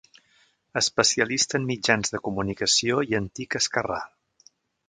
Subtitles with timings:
[0.79, 4.01] Especialista en mitjans de comunicació i antic "Esquerrà!